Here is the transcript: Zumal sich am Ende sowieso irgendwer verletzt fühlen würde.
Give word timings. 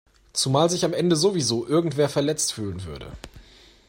Zumal 0.33 0.67
sich 0.67 0.83
am 0.83 0.95
Ende 0.95 1.15
sowieso 1.15 1.67
irgendwer 1.67 2.09
verletzt 2.09 2.53
fühlen 2.53 2.85
würde. 2.85 3.05